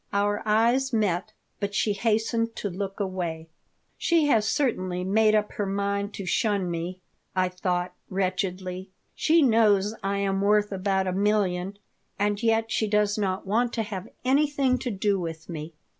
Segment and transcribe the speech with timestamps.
[0.11, 3.49] Our eyes met, but she hastened to look away
[3.99, 7.01] "She has certainly made up her mind to shun me,"
[7.35, 8.89] I thought, wretchedly.
[9.13, 11.77] "She knows I am worth about a million,
[12.17, 15.75] and yet she does not want to have anything to do with me.